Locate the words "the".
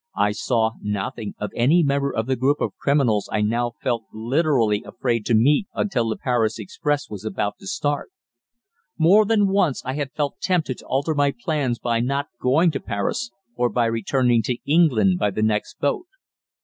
2.25-2.35, 6.09-6.15, 15.29-15.43